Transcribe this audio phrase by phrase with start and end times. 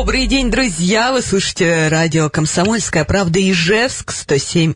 [0.00, 1.12] Добрый день, друзья!
[1.12, 4.74] Вы слушаете радио «Комсомольская правда» Ижевск, 107,6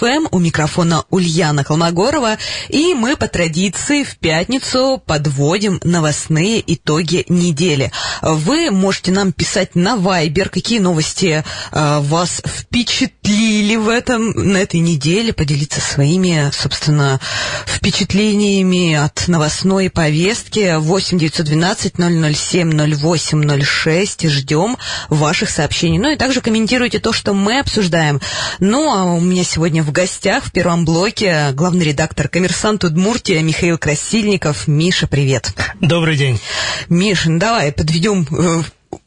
[0.00, 0.06] FM.
[0.08, 0.28] Эм.
[0.30, 2.38] У микрофона Ульяна Холмогорова.
[2.70, 7.92] И мы по традиции в пятницу подводим новостные итоги недели.
[8.22, 14.80] Вы можете нам писать на Вайбер, какие новости э, вас впечатлили в этом, на этой
[14.80, 17.20] неделе, поделиться своими, собственно,
[17.66, 20.78] впечатлениями от новостной повестки.
[20.78, 24.76] 8 912 007 08 06 радости ждем
[25.08, 25.98] ваших сообщений.
[25.98, 28.20] Ну и также комментируйте то, что мы обсуждаем.
[28.58, 33.78] Ну, а у меня сегодня в гостях в первом блоке главный редактор «Коммерсант Удмуртия» Михаил
[33.78, 34.66] Красильников.
[34.66, 35.52] Миша, привет.
[35.80, 36.40] Добрый день.
[36.88, 38.62] Миша, ну давай подведем э,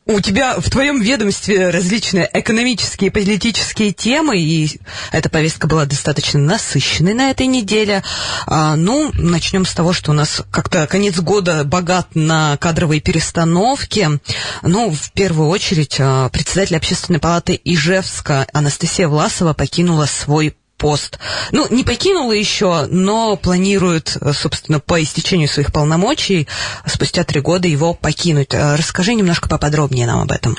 [0.06, 4.80] у тебя в твоем ведомстве различные экономические и политические темы, и
[5.12, 8.04] эта повестка была достаточно насыщенной на этой неделе.
[8.46, 14.20] А, ну, начнем с того, что у нас как-то конец года богат на кадровые перестановки.
[14.64, 21.20] Ну, в первую очередь, а, председатель общественной палаты Ижевска Анастасия Власова покинула свой пост.
[21.52, 26.48] Ну, не покинула еще, но планирует, собственно, по истечению своих полномочий
[26.88, 28.56] спустя три года его покинуть.
[28.56, 30.58] Э, расскажи немножко поподробнее нам об этом.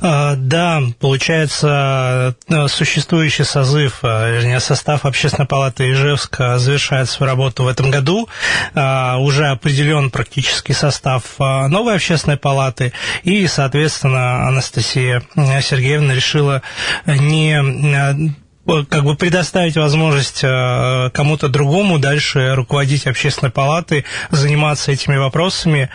[0.00, 7.64] А, да, получается, э, существующий созыв, э, вернее, состав Общественной палаты Ижевска завершает свою работу
[7.64, 8.28] в этом году.
[8.76, 12.92] А, уже определен практический состав новой Общественной палаты,
[13.24, 16.62] и, соответственно, Анастасия Сергеевна решила
[17.06, 18.36] не
[18.88, 25.88] как бы предоставить возможность э, кому-то другому дальше руководить общественной палатой, заниматься этими вопросами.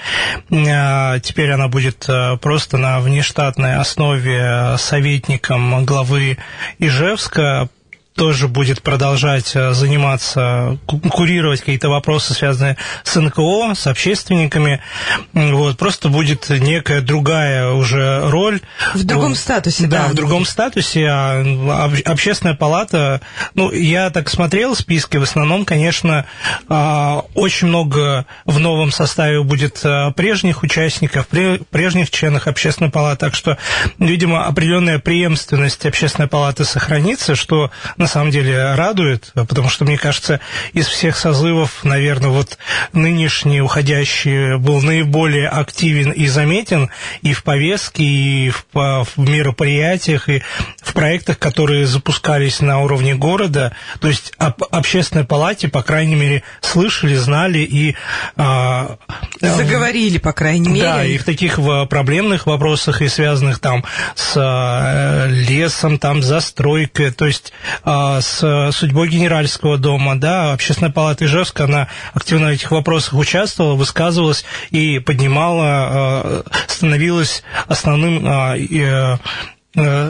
[0.49, 6.38] Э, теперь она будет э, просто на внештатной основе советником главы
[6.80, 7.69] Ижевска
[8.16, 14.81] тоже будет продолжать э, заниматься, курировать какие-то вопросы, связанные с НКО, с общественниками.
[15.33, 18.61] Вот, просто будет некая другая уже роль.
[18.93, 20.04] В другом статусе, да.
[20.04, 21.08] Да, в другом статусе.
[21.08, 23.21] А общественная палата,
[23.55, 26.26] ну, я так смотрел списки, в основном, конечно,
[26.70, 33.36] а, очень много в новом составе будет а, прежних участников, прежних членов общественной палаты, так
[33.36, 33.58] что,
[33.98, 37.71] видимо, определенная преемственность общественной палаты сохранится, что
[38.03, 40.41] на самом деле радует, потому что, мне кажется,
[40.73, 42.58] из всех созывов, наверное, вот
[42.91, 46.89] нынешний уходящий был наиболее активен и заметен
[47.21, 50.43] и в повестке, и в, в мероприятиях, и
[50.81, 53.73] в проектах, которые запускались на уровне города.
[54.02, 57.95] То есть об общественной палате, по крайней мере, слышали, знали и...
[59.43, 60.83] Заговорили, по крайней мере.
[60.83, 61.59] Да, и в таких
[61.89, 63.83] проблемных вопросах, и связанных там
[64.15, 67.52] с э, лесом, там, застройкой, то есть
[67.83, 73.76] а, с судьбой Генеральского дома, да, Общественная палата Ижевска, она активно в этих вопросах участвовала,
[73.76, 79.17] высказывалась и поднимала, а, становилась основным э,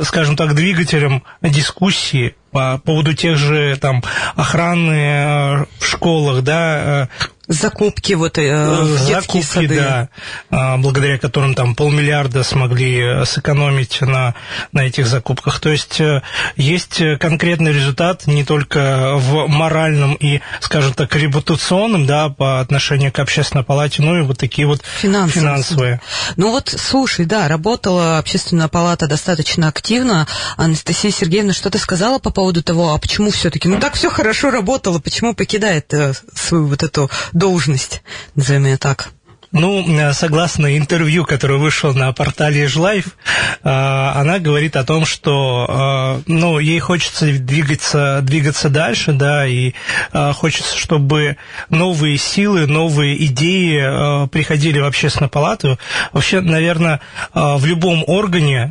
[0.04, 4.04] скажем так, двигателем дискуссии по поводу тех же там
[4.36, 7.08] охраны в школах, да,
[7.54, 9.76] Закупки вот э, в Закупки, сады.
[9.76, 10.10] да,
[10.50, 14.36] а, благодаря которым там полмиллиарда смогли э, сэкономить на,
[14.72, 15.60] на этих закупках.
[15.60, 16.22] То есть э,
[16.56, 23.20] есть конкретный результат не только в моральном и, скажем так, репутационном, да, по отношению к
[23.20, 25.42] общественной палате, но и вот такие вот финансовые.
[25.42, 26.02] финансовые.
[26.36, 30.28] Ну вот, слушай, да, работала общественная палата достаточно активно.
[30.58, 35.00] Анастасия Сергеевна что-то сказала по поводу того, а почему все-таки, ну так все хорошо работало,
[35.00, 35.94] почему покидает
[36.34, 37.10] свою вот эту
[37.44, 38.02] должность,
[38.36, 39.12] назовем ее так.
[39.54, 45.68] Ну, э, согласно интервью, которое вышло на портале Ижлайф, э, она говорит о том, что
[45.70, 49.74] э, ну, ей хочется двигаться, двигаться дальше, да, и
[50.12, 51.38] хочется, чтобы
[51.70, 55.78] новые силы, новые идеи приходили в общественную палату.
[56.12, 57.00] Вообще, наверное,
[57.34, 58.68] в любом органе,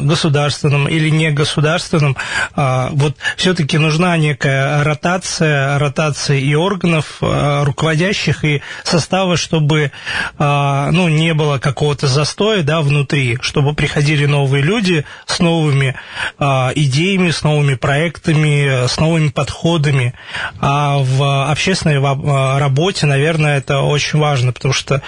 [0.00, 2.16] государственном или негосударственном,
[2.54, 9.92] вот все-таки нужна некая ротация, ротация и органов, руководящих, и состава, чтобы
[10.38, 15.94] ну, не было какого-то застоя, да, внутри, чтобы приходили новые люди с новыми
[16.38, 20.14] а, идеями, с новыми проектами, с новыми подходами.
[20.60, 25.02] А в общественной а, работе, наверное, это очень важно, потому что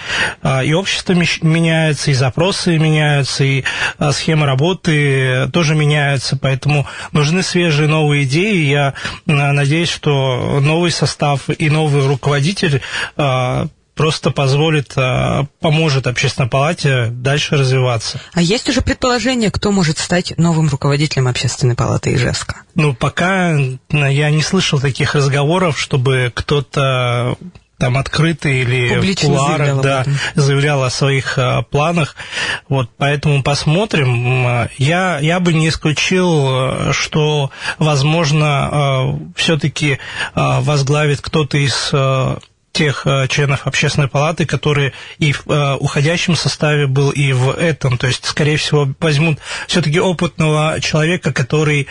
[0.64, 3.64] и общество меняется, и запросы меняются, и
[4.12, 8.64] схемы работы тоже меняются, поэтому нужны свежие новые идеи.
[8.64, 8.94] Я
[9.26, 12.80] надеюсь, что новый состав и новый руководитель
[13.94, 14.94] просто позволит,
[15.60, 18.20] поможет общественной палате дальше развиваться.
[18.32, 22.62] А есть уже предположение, кто может стать новым руководителем общественной палаты Ижевска?
[22.74, 23.56] Ну, пока
[23.90, 27.36] я не слышал таких разговоров, чтобы кто-то
[27.78, 30.04] там открыто или Публично в кулуарах да,
[30.34, 32.16] заявлял о своих а, планах.
[32.68, 34.68] Вот, поэтому посмотрим.
[34.78, 39.98] Я, я бы не исключил, что, возможно, а, все-таки
[40.34, 41.90] а, возглавит кто-то из
[42.74, 47.96] тех членов общественной палаты, которые и в уходящем составе был, и в этом.
[47.96, 49.38] То есть, скорее всего, возьмут
[49.68, 51.86] все-таки опытного человека, который,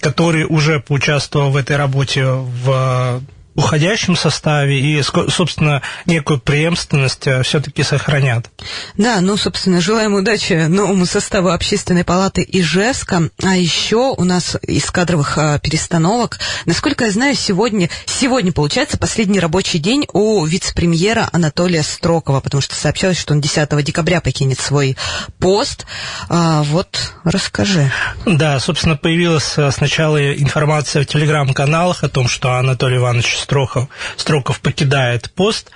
[0.00, 3.22] который уже поучаствовал в этой работе в
[3.56, 8.50] уходящем составе и, собственно, некую преемственность э, все-таки сохранят.
[8.96, 13.30] Да, ну, собственно, желаем удачи новому составу Общественной палаты Ижевска.
[13.42, 19.40] А еще у нас из кадровых а, перестановок, насколько я знаю, сегодня, сегодня получается последний
[19.40, 24.96] рабочий день у вице-премьера Анатолия Строкова, потому что сообщалось, что он 10 декабря покинет свой
[25.38, 25.86] пост.
[26.28, 27.90] А, вот, расскажи.
[28.26, 34.58] Да, собственно, появилась э, сначала информация в телеграм-каналах о том, что Анатолий Иванович Строков, Строков
[34.58, 35.70] покидает пост.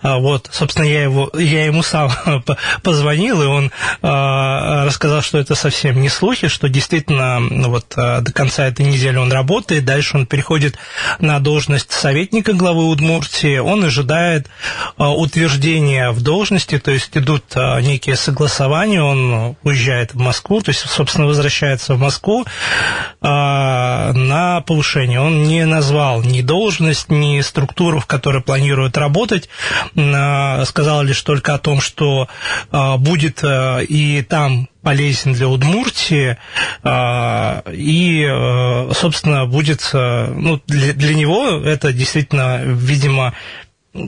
[0.00, 2.08] А, вот, собственно, я, его, я ему сам
[2.84, 8.20] позвонил, и он а, рассказал, что это совсем не слухи, что действительно ну, вот, а,
[8.20, 10.78] до конца этой недели он работает, дальше он переходит
[11.18, 14.46] на должность советника главы Удмуртии, он ожидает
[14.96, 21.26] утверждения в должности, то есть идут некие согласования, он уезжает в Москву, то есть, собственно,
[21.26, 22.46] возвращается в Москву
[23.20, 25.20] на повышение.
[25.20, 29.48] Он не назвал ни должность, ни структуру, в которой планируют работать.
[29.96, 32.28] А, сказал лишь только о том, что
[32.70, 36.36] а, будет а, и там полезен для Удмуртии,
[37.72, 43.34] и, собственно, будет, ну, для, него это действительно, видимо,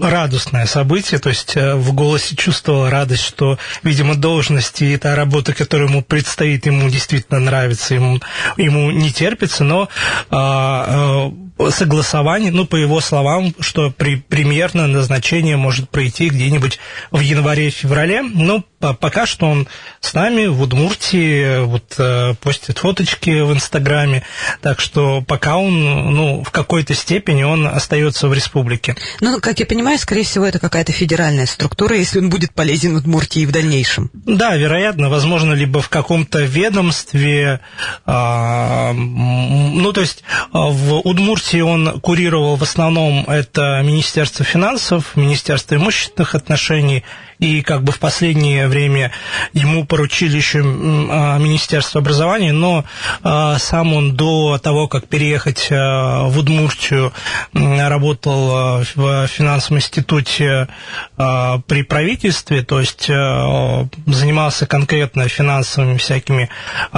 [0.00, 5.54] радостное событие, то есть э, в голосе чувствовал радость, что, видимо, должность и та работа,
[5.54, 8.20] которая ему предстоит, ему действительно нравится, ему,
[8.56, 9.88] ему не терпится, но
[10.31, 11.32] а, а,
[11.70, 16.78] согласование, ну, по его словам, что при, примерно назначение может пройти где-нибудь
[17.10, 19.69] в январе-феврале, но пока что он
[20.00, 24.22] с нами в Удмуртии, вот э, постит фоточки в Инстаграме,
[24.60, 28.96] так что пока он, ну, в какой-то степени он остается в республике.
[29.20, 33.44] Ну, как я понимаю, скорее всего, это какая-то федеральная структура, если он будет полезен Удмуртии
[33.44, 34.11] в дальнейшем.
[34.12, 37.61] Да, вероятно, возможно, либо в каком-то ведомстве,
[38.06, 40.22] э, ну, то есть
[40.52, 47.04] а, в Удмуртии он курировал в основном это Министерство финансов, Министерство имущественных отношений,
[47.38, 49.12] и как бы в последнее время
[49.52, 52.84] ему поручили еще а, Министерство образования, но
[53.22, 57.12] а, сам он до того, как переехать а, в Удмуртию,
[57.52, 60.68] работал в финансовом институте
[61.16, 66.48] при правительстве, то есть занимался конкретно финансовыми всякими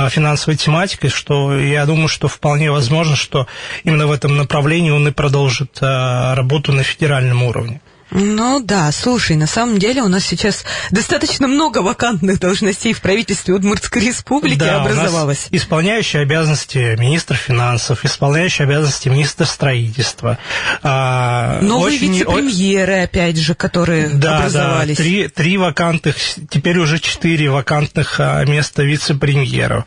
[0.08, 3.46] финансовой тематикой, что я думаю, что вполне возможно, что
[3.84, 7.80] именно в этом направлении он и продолжит работу на федеральном уровне.
[8.10, 13.54] Ну да, слушай, на самом деле у нас сейчас достаточно много вакантных должностей в правительстве
[13.54, 15.48] Удмуртской республики да, образовалось.
[15.50, 20.38] У нас исполняющий обязанности министра финансов, исполняющий обязанности министра строительства.
[20.82, 22.12] А, Новые очень...
[22.12, 24.96] вице-премьеры, опять же, которые да, образовались.
[24.96, 26.16] Да, три, три вакантных,
[26.50, 29.84] теперь уже четыре вакантных а, места вице-премьеров.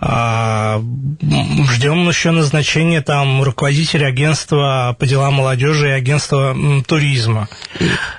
[0.00, 0.80] А,
[1.72, 6.56] ждем еще назначения там руководителя агентства по делам молодежи и агентства
[6.86, 7.48] туризма.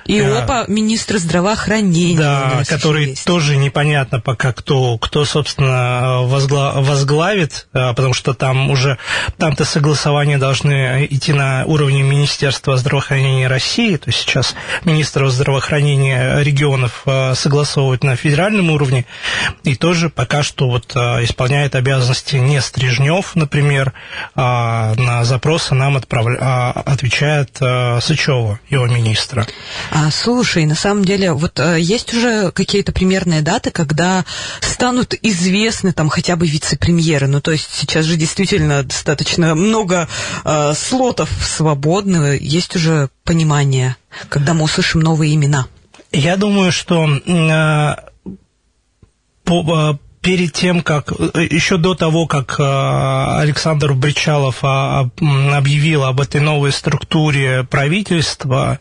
[0.06, 2.18] И а, оба министра здравоохранения.
[2.18, 3.24] Да, который есть.
[3.24, 8.98] тоже непонятно пока кто, кто собственно, возгла, возглавит, а, потому что там уже,
[9.38, 17.02] там-то согласования должны идти на уровне Министерства здравоохранения России, то есть сейчас министров здравоохранения регионов
[17.06, 19.06] а, согласовывают на федеральном уровне,
[19.64, 23.92] и тоже пока что вот исполняет обязанности не Стрижнев, например,
[24.34, 26.70] а на запросы нам отправля...
[26.70, 29.46] отвечает Сычева, его министр быстро.
[29.90, 34.24] А, слушай, на самом деле, вот а, есть уже какие-то примерные даты, когда
[34.60, 37.26] станут известны там хотя бы вице-премьеры?
[37.26, 40.08] Ну, то есть сейчас же действительно достаточно много
[40.44, 43.96] а, слотов свободных, есть уже понимание,
[44.28, 45.66] когда мы услышим новые имена.
[46.12, 48.04] Я думаю, что а,
[49.44, 51.12] по, перед тем, как
[51.50, 58.80] еще до того, как Александр Бричалов объявил об этой новой структуре правительства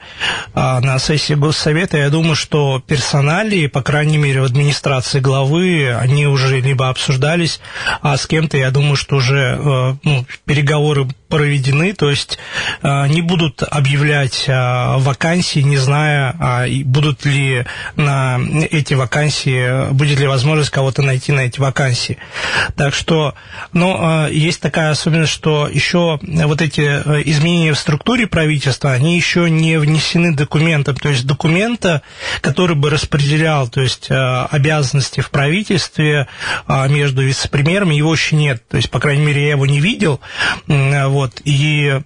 [0.56, 6.60] на сессии Госсовета, я думаю, что персоналии, по крайней мере, в администрации главы, они уже
[6.62, 7.60] либо обсуждались,
[8.02, 12.38] а с кем-то, я думаю, что уже ну, переговоры проведены, то есть
[12.82, 17.66] э, не будут объявлять э, вакансии, не зная, а, будут ли
[17.96, 18.40] на
[18.72, 22.18] эти вакансии, будет ли возможность кого-то найти на эти вакансии.
[22.76, 23.34] Так что,
[23.74, 26.82] но э, есть такая особенность, что еще вот эти
[27.30, 32.02] изменения в структуре правительства, они еще не внесены документом, то есть документа,
[32.42, 36.28] который бы распределял, то есть обязанности в правительстве
[36.90, 38.64] между вице-премьерами, его еще нет.
[38.68, 40.20] То есть, по крайней мере, я его не видел.
[41.16, 42.02] Вот, и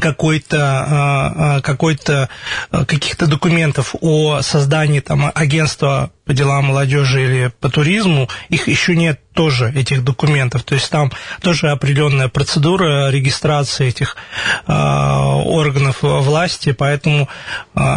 [0.00, 2.28] какой-то а, а, какой-то
[2.70, 8.94] а, каких-то документов о создании там агентства по делам молодежи или по туризму, их еще
[8.96, 10.62] нет тоже, этих документов.
[10.62, 11.10] То есть там
[11.40, 14.16] тоже определенная процедура регистрации этих
[14.68, 17.28] органов власти, поэтому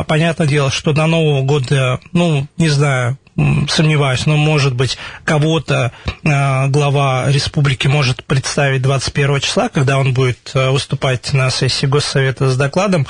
[0.07, 5.91] понятное дело, что до Нового года, ну, не знаю, сомневаюсь, но, может быть, кого-то
[6.23, 12.49] э, глава республики может представить 21 числа, когда он будет э, выступать на сессии Госсовета
[12.49, 13.05] с докладом.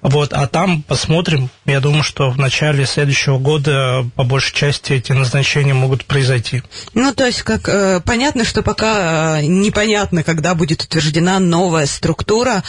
[0.00, 1.50] Вот, а там посмотрим.
[1.66, 6.62] Я думаю, что в начале следующего года по большей части эти назначения могут произойти.
[6.94, 12.62] Ну, то есть, как э, понятно, что пока э, непонятно, когда будет утверждена новая структура.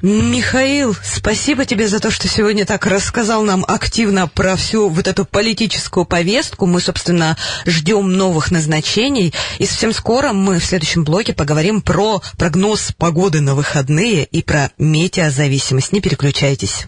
[0.00, 5.24] Михаил, спасибо тебе за то, что сегодня так рассказал нам активно про всю вот эту
[5.24, 6.66] политическую повестку повестку.
[6.66, 9.32] Мы, собственно, ждем новых назначений.
[9.58, 14.70] И совсем скоро мы в следующем блоке поговорим про прогноз погоды на выходные и про
[14.78, 15.92] метеозависимость.
[15.92, 16.84] Не переключайтесь.